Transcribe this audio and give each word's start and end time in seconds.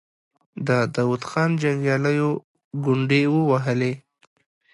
د 0.67 0.69
داود 0.95 1.21
خان 1.29 1.51
جنګياليو 1.61 2.29
ګونډې 2.83 3.21
ووهلې. 3.35 3.93